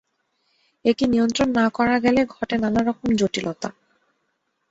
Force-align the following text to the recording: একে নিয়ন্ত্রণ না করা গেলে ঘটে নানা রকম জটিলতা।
একে 0.85 1.05
নিয়ন্ত্রণ 1.07 1.49
না 1.55 1.65
করা 1.69 1.95
গেলে 1.99 2.21
ঘটে 2.35 2.55
নানা 2.57 2.81
রকম 2.83 3.07
জটিলতা। 3.15 3.69